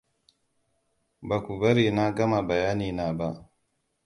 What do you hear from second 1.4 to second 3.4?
bari na gama bayani na ba.